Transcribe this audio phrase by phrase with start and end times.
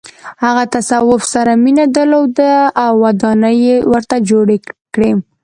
[0.43, 2.51] هغه تصوف سره مینه درلوده
[2.83, 4.57] او ودانۍ یې ورته جوړې
[4.93, 5.11] کړې.